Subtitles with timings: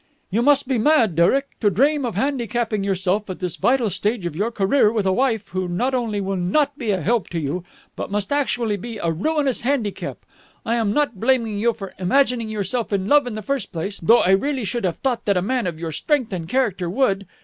[0.31, 4.35] "You must be mad, Derek, to dream of handicapping yourself at this vital stage of
[4.35, 7.63] your career with a wife who not only will not be a help to you,
[7.95, 10.17] but must actually be a ruinous handicap.
[10.65, 14.21] I am not blaming you for imagining yourself in love in the first place, though
[14.21, 17.27] I really should have thought that a man of your strength and character would....